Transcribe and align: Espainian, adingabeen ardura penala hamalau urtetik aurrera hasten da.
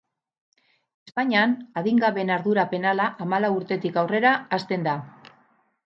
Espainian, 1.09 1.53
adingabeen 1.83 2.33
ardura 2.37 2.65
penala 2.73 3.07
hamalau 3.27 3.55
urtetik 3.61 4.05
aurrera 4.05 4.37
hasten 4.59 4.93
da. 4.93 4.99